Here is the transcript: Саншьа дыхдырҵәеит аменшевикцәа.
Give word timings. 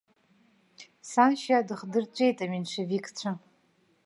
Саншьа 1.09 1.57
дыхдырҵәеит 1.67 2.37
аменшевикцәа. 2.43 3.31